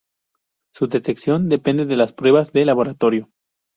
[0.73, 3.29] Su detección depende de las pruebas de laboratorio.